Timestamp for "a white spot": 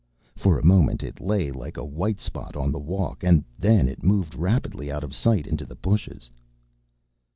1.77-2.55